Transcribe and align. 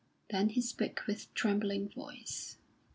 Then 0.31 0.49
he 0.49 0.61
spoke 0.61 1.03
with 1.05 1.31
trembling 1.35 1.87
voice. 1.89 2.57